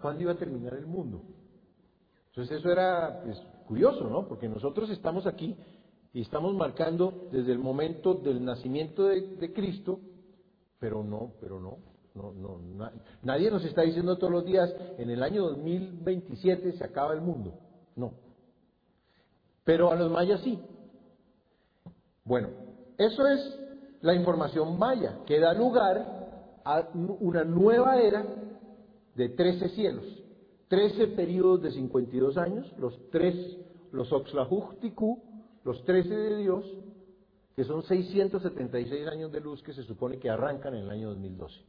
[0.00, 1.22] ¿Cuándo iba a terminar el mundo?
[2.28, 4.28] Entonces eso era pues, curioso, ¿no?
[4.28, 5.56] Porque nosotros estamos aquí
[6.12, 10.00] y estamos marcando desde el momento del nacimiento de, Cristo,
[10.78, 11.78] pero no, pero no,
[12.14, 12.90] no, no,
[13.22, 17.54] nadie nos está diciendo todos los días, en el año 2027 se acaba el mundo.
[17.96, 18.12] No.
[19.64, 20.58] Pero a los mayas sí.
[22.24, 22.48] Bueno,
[22.96, 23.58] eso es
[24.00, 28.24] la información maya, que da lugar a una nueva era
[29.18, 30.04] de 13 cielos,
[30.68, 33.34] 13 periodos de 52 años, los tres,
[33.90, 35.20] los Oxlajuchtiku,
[35.64, 36.64] los 13 de Dios,
[37.56, 41.60] que son 676 años de luz que se supone que arrancan en el año 2012.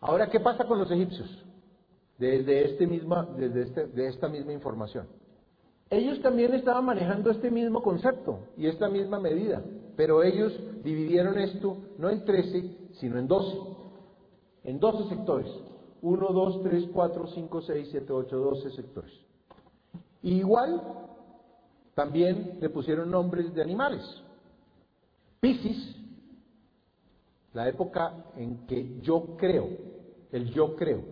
[0.00, 1.46] Ahora, ¿qué pasa con los egipcios?
[2.18, 5.06] Desde, este misma, desde este, de esta misma información.
[5.88, 9.62] Ellos también estaban manejando este mismo concepto y esta misma medida,
[9.96, 10.52] pero ellos
[10.84, 13.58] dividieron esto no en 13, sino en 12,
[14.64, 15.69] en 12 sectores.
[16.02, 19.12] 1, 2, 3, 4, 5, 6, 7, 8, 12 sectores.
[20.22, 20.82] igual,
[21.94, 24.02] también le pusieron nombres de animales.
[25.40, 25.96] Piscis,
[27.52, 29.68] la época en que yo creo,
[30.32, 31.02] el yo creo,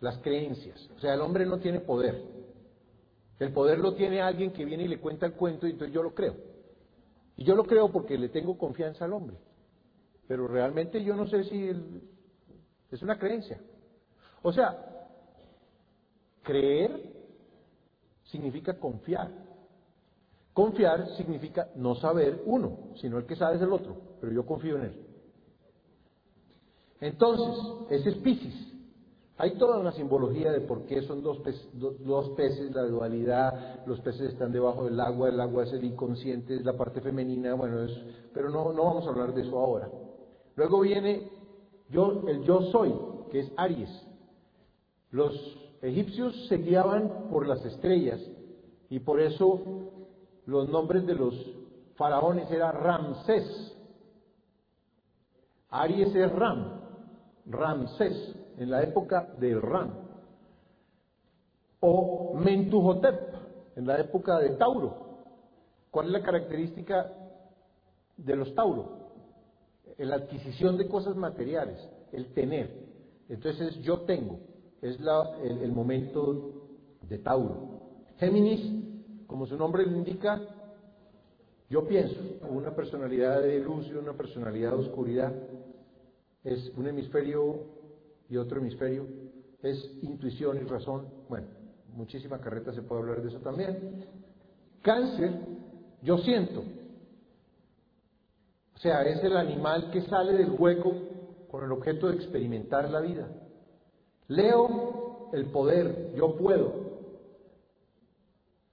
[0.00, 0.88] las creencias.
[0.96, 2.22] O sea, el hombre no tiene poder.
[3.38, 6.02] El poder lo tiene alguien que viene y le cuenta el cuento y entonces yo
[6.02, 6.36] lo creo.
[7.36, 9.38] Y yo lo creo porque le tengo confianza al hombre.
[10.28, 11.70] Pero realmente yo no sé si
[12.90, 13.60] es una creencia.
[14.42, 14.76] O sea,
[16.42, 17.12] creer
[18.24, 19.30] significa confiar.
[20.52, 24.76] Confiar significa no saber uno, sino el que sabe es el otro, pero yo confío
[24.76, 25.06] en él.
[27.00, 28.70] Entonces, ese es Piscis.
[29.38, 33.98] Hay toda una simbología de por qué son dos peces, dos peces, la dualidad, los
[34.00, 37.82] peces están debajo del agua, el agua es el inconsciente, es la parte femenina, bueno,
[37.84, 37.92] es,
[38.34, 39.88] pero no, no vamos a hablar de eso ahora.
[40.56, 41.30] Luego viene
[41.88, 42.94] yo, el yo soy,
[43.30, 44.09] que es Aries.
[45.10, 45.34] Los
[45.82, 48.20] egipcios se guiaban por las estrellas
[48.88, 49.60] y por eso
[50.46, 51.34] los nombres de los
[51.96, 53.76] faraones eran Ramsés.
[55.70, 56.80] Aries es Ram,
[57.46, 59.90] Ramsés, en la época del Ram.
[61.80, 63.34] O Mentuhotep,
[63.76, 65.24] en la época de Tauro.
[65.90, 67.12] ¿Cuál es la característica
[68.16, 68.98] de los Tauro?
[69.98, 71.78] La adquisición de cosas materiales,
[72.12, 72.88] el tener.
[73.28, 74.49] Entonces yo tengo
[74.82, 74.98] es
[75.42, 76.68] el, momento
[77.08, 77.80] de Tauro.
[78.18, 80.40] Géminis, como su nombre lo indica,
[81.68, 82.16] yo pienso,
[82.48, 85.32] una personalidad de luz y una personalidad de oscuridad,
[86.42, 87.60] es un hemisferio
[88.28, 89.06] y otro hemisferio,
[89.62, 91.06] es intuición y razón.
[91.28, 91.46] Bueno,
[91.94, 94.06] muchísima carreta se puede hablar de eso también.
[94.82, 95.32] Cáncer,
[96.02, 96.64] yo siento.
[98.74, 100.94] O sea, es el animal que sale del hueco
[101.50, 103.28] con el objeto de experimentar la vida.
[104.30, 106.72] Leo el poder, yo puedo.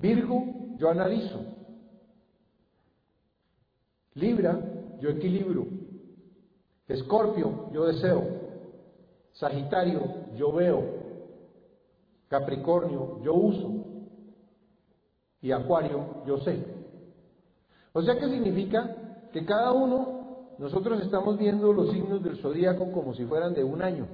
[0.00, 0.44] Virgo,
[0.78, 1.38] yo analizo.
[4.14, 4.60] Libra,
[5.00, 5.66] yo equilibro.
[6.88, 8.24] Escorpio, yo deseo.
[9.34, 10.00] Sagitario,
[10.34, 10.82] yo veo.
[12.28, 13.84] Capricornio, yo uso.
[15.40, 16.64] Y Acuario, yo sé.
[17.92, 19.28] O sea, ¿qué significa?
[19.32, 23.80] Que cada uno, nosotros estamos viendo los signos del zodíaco como si fueran de un
[23.80, 24.08] año.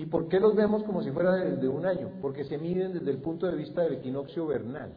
[0.00, 2.08] ¿Y por qué los vemos como si fuera de, un año?
[2.22, 4.94] Porque se miden desde el punto de vista del equinoccio vernal.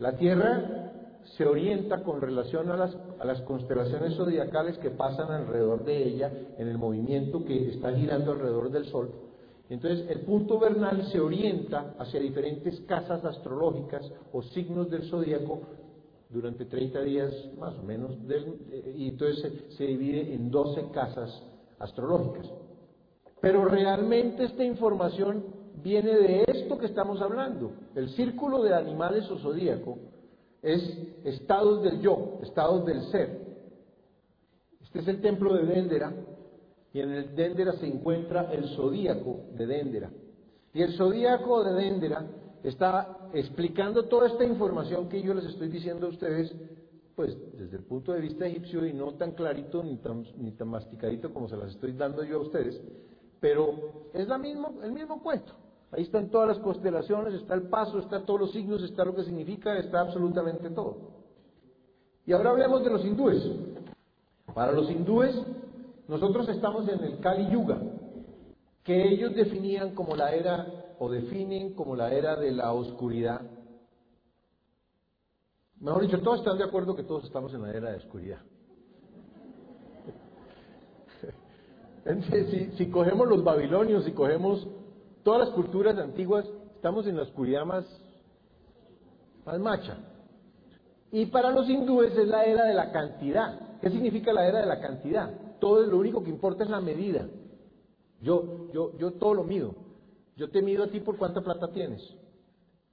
[0.00, 5.84] La Tierra se orienta con relación a las, a las constelaciones zodiacales que pasan alrededor
[5.84, 9.12] de ella en el movimiento que está girando alrededor del Sol.
[9.68, 15.60] Entonces, el punto vernal se orienta hacia diferentes casas astrológicas o signos del zodíaco
[16.30, 18.10] durante 30 días más o menos,
[18.96, 21.44] y entonces se, se divide en 12 casas
[21.78, 22.50] astrológicas.
[23.40, 25.44] Pero realmente esta información
[25.82, 27.72] viene de esto que estamos hablando.
[27.94, 29.98] El círculo de animales o zodíaco
[30.62, 30.82] es
[31.24, 33.40] estados del yo, estados del ser.
[34.82, 36.12] Este es el templo de Déndera
[36.92, 40.10] y en el Déndera se encuentra el zodíaco de Déndera.
[40.74, 42.26] Y el zodíaco de Déndera
[42.62, 46.54] está explicando toda esta información que yo les estoy diciendo a ustedes,
[47.16, 50.68] pues desde el punto de vista egipcio y no tan clarito ni tan, ni tan
[50.68, 52.80] masticadito como se las estoy dando yo a ustedes,
[53.40, 53.74] pero
[54.12, 55.52] es la mismo, el mismo cuento.
[55.92, 59.24] Ahí están todas las constelaciones, está el paso, está todos los signos, está lo que
[59.24, 60.96] significa, está absolutamente todo.
[62.26, 63.42] Y ahora hablemos de los hindúes.
[64.54, 65.34] Para los hindúes,
[66.06, 67.80] nosotros estamos en el Kali Yuga,
[68.84, 73.40] que ellos definían como la era, o definen como la era de la oscuridad.
[75.80, 78.40] Mejor dicho, todos están de acuerdo que todos estamos en la era de oscuridad.
[82.04, 84.66] Si, si, cogemos los babilonios, si cogemos
[85.22, 87.84] todas las culturas antiguas, estamos en la oscuridad más,
[89.44, 89.98] más macha.
[91.12, 93.78] Y para los hindúes es la era de la cantidad.
[93.80, 95.58] ¿Qué significa la era de la cantidad?
[95.60, 97.28] Todo lo único que importa es la medida.
[98.22, 99.74] Yo, yo, yo todo lo mido.
[100.36, 102.02] Yo te mido a ti por cuánta plata tienes.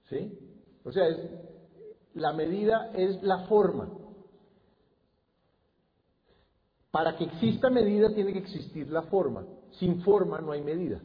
[0.09, 0.38] ¿Sí?
[0.83, 1.18] O sea, es,
[2.13, 3.89] la medida es la forma.
[6.92, 9.45] Para que exista medida tiene que existir la forma.
[9.80, 11.01] Sin forma no hay medida.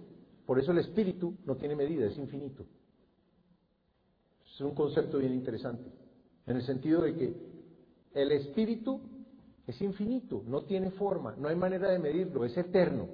[0.47, 2.65] Por eso el espíritu no tiene medida, es infinito.
[4.45, 5.91] Es un concepto bien interesante.
[6.47, 7.37] En el sentido de que
[8.15, 9.01] el espíritu
[9.67, 13.09] es infinito, no tiene forma, no hay manera de medirlo, es eterno.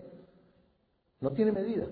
[1.21, 1.87] No tiene medida.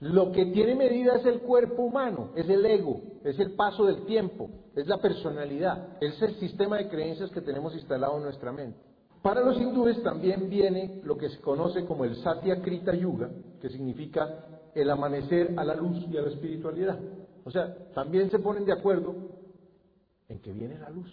[0.00, 4.06] Lo que tiene medida es el cuerpo humano, es el ego, es el paso del
[4.06, 8.89] tiempo, es la personalidad, es el sistema de creencias que tenemos instalado en nuestra mente.
[9.22, 13.30] Para los hindúes también viene lo que se conoce como el Satya Krita Yuga,
[13.60, 16.98] que significa el amanecer a la luz y a la espiritualidad.
[17.44, 19.14] O sea, también se ponen de acuerdo
[20.28, 21.10] en que viene la luz.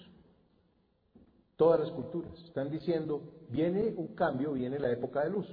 [1.58, 5.48] Todas las culturas están diciendo, viene un cambio, viene la época de luz.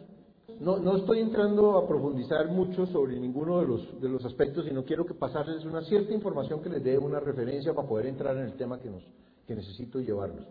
[0.61, 4.85] No, no estoy entrando a profundizar mucho sobre ninguno de los, de los aspectos, sino
[4.85, 8.45] quiero que pasarles una cierta información que les dé una referencia para poder entrar en
[8.45, 9.03] el tema que, nos,
[9.47, 10.47] que necesito llevarlos.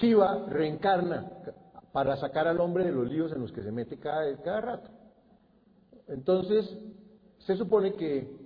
[0.00, 1.30] Shiva reencarna
[1.92, 4.90] para sacar al hombre de los líos en los que se mete cada, cada rato.
[6.08, 6.68] Entonces,
[7.38, 8.44] se supone que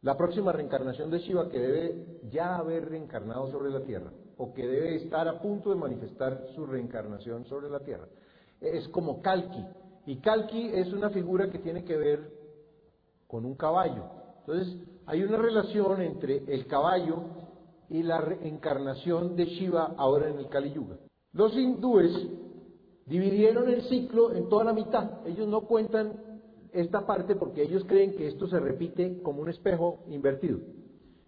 [0.00, 4.66] la próxima reencarnación de Shiva, que debe ya haber reencarnado sobre la Tierra, o que
[4.66, 8.08] debe estar a punto de manifestar su reencarnación sobre la Tierra,
[8.60, 9.64] es como Kalki.
[10.06, 12.20] Y Kalki es una figura que tiene que ver
[13.28, 14.04] con un caballo.
[14.40, 14.76] Entonces,
[15.06, 17.24] hay una relación entre el caballo
[17.92, 20.96] y la reencarnación de Shiva ahora en el Kali Yuga.
[21.34, 22.10] Los hindúes
[23.04, 25.26] dividieron el ciclo en toda la mitad.
[25.26, 26.14] Ellos no cuentan
[26.72, 30.58] esta parte porque ellos creen que esto se repite como un espejo invertido.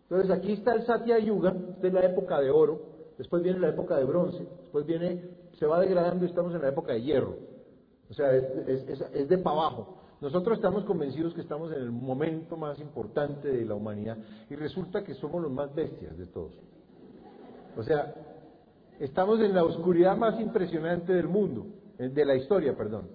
[0.04, 2.80] Entonces aquí está el Satya Yuga, esta es la época de oro,
[3.18, 5.22] después viene la época de bronce, después viene,
[5.58, 7.36] se va degradando y estamos en la época de hierro.
[8.08, 9.98] O sea, es, es de para abajo.
[10.24, 14.16] Nosotros estamos convencidos que estamos en el momento más importante de la humanidad
[14.48, 16.54] y resulta que somos los más bestias de todos.
[17.76, 18.14] O sea,
[18.98, 21.66] estamos en la oscuridad más impresionante del mundo,
[21.98, 23.06] eh, de la historia, perdón.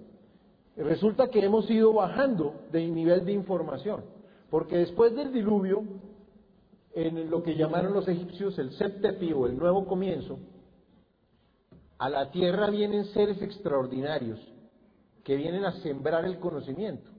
[0.76, 4.04] Resulta que hemos ido bajando de nivel de información,
[4.48, 5.82] porque después del diluvio,
[6.94, 10.38] en lo que llamaron los egipcios el septepi o el nuevo comienzo,
[11.98, 14.38] a la tierra vienen seres extraordinarios
[15.24, 17.10] que vienen a sembrar el conocimiento.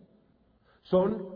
[0.83, 1.27] Son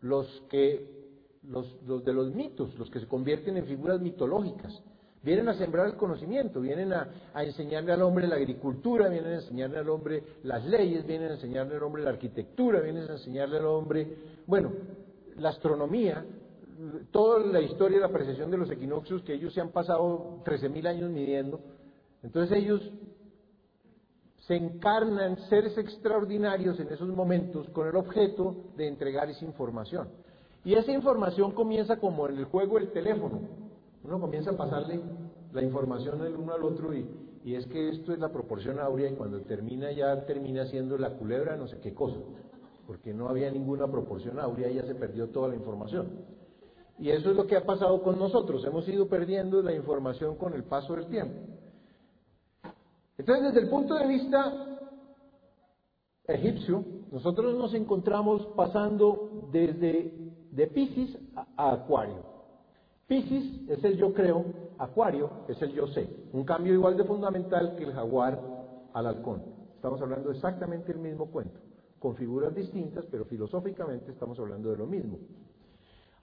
[0.00, 1.00] los que
[1.42, 4.82] los, de los mitos, los que se convierten en figuras mitológicas.
[5.22, 9.78] Vienen a sembrar el conocimiento, vienen a, enseñarle al hombre la agricultura, vienen a enseñarle
[9.78, 13.66] al hombre las leyes, vienen a enseñarle al hombre la arquitectura, vienen a enseñarle al
[13.66, 14.16] hombre,
[14.46, 14.72] bueno,
[15.36, 16.24] la astronomía,
[17.10, 20.86] toda la historia de la precesión de los equinoccios que ellos se han pasado 13.000
[20.86, 21.60] años midiendo.
[22.22, 22.90] Entonces ellos
[24.50, 30.08] se encarnan seres extraordinarios en esos momentos con el objeto de entregar esa información.
[30.64, 33.42] Y esa información comienza como en el juego del teléfono.
[34.02, 35.00] Uno comienza a pasarle
[35.52, 37.08] la información del uno al otro y,
[37.44, 41.10] y es que esto es la proporción áurea y cuando termina ya termina siendo la
[41.10, 42.18] culebra no sé qué cosa,
[42.88, 46.08] porque no había ninguna proporción áurea y ya se perdió toda la información.
[46.98, 50.54] Y eso es lo que ha pasado con nosotros, hemos ido perdiendo la información con
[50.54, 51.38] el paso del tiempo.
[53.20, 54.78] Entonces, desde el punto de vista
[56.26, 60.14] egipcio, nosotros nos encontramos pasando desde
[60.50, 62.24] de Pisces a, Acuario.
[63.06, 64.46] Pisces es el yo creo,
[64.78, 66.08] Acuario es el yo sé.
[66.32, 68.40] Un cambio igual de fundamental que el jaguar
[68.94, 69.42] al halcón.
[69.74, 71.60] Estamos hablando exactamente el mismo cuento,
[71.98, 75.18] con figuras distintas, pero filosóficamente estamos hablando de lo mismo.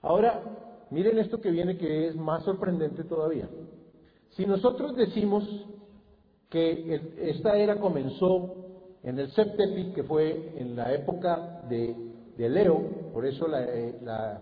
[0.02, 0.42] Ahora,
[0.90, 3.48] miren esto que viene que es más sorprendente todavía.
[4.30, 5.44] Si nosotros decimos
[6.48, 8.54] que esta era comenzó
[9.02, 11.96] en el Septepi, que fue en la época de,
[12.36, 14.40] Leo, por eso eh, la,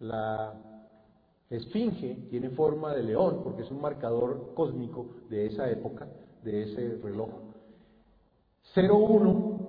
[0.00, 0.54] la,
[1.50, 6.08] esfinge tiene forma de león, porque es un marcador cósmico de esa época,
[6.42, 7.28] de ese reloj.
[8.74, 9.60] 0, 1,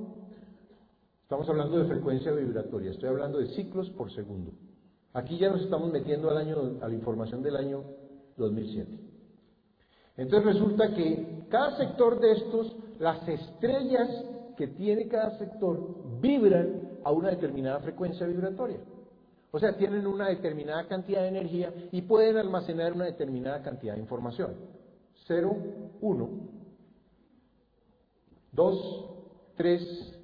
[1.23, 4.53] estamos hablando de frecuencia vibratoria, estoy hablando de ciclos por segundo.
[5.13, 7.83] Aquí ya nos estamos metiendo al año, a la información del año
[8.37, 9.04] 2007.
[10.17, 14.09] Entonces resulta que cada sector de estos, las estrellas
[14.57, 18.79] que tiene cada sector vibran a una determinada frecuencia vibratoria.
[19.51, 24.01] O sea, tienen una determinada cantidad de energía y pueden almacenar una determinada cantidad de
[24.01, 24.53] información.
[25.27, 25.55] 0,
[26.01, 26.29] 1,
[28.51, 29.05] 2,
[29.55, 30.14] 3,